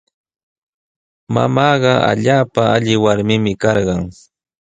Mamaaqa 1.33 1.93
allaapa 2.11 2.61
alli 2.75 2.93
warmimi 3.03 3.53
karqan. 3.63 4.01